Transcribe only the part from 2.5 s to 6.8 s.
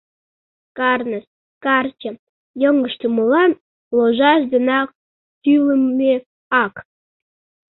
йоҥыштымылан ложаш денак тӱлымӧ ак.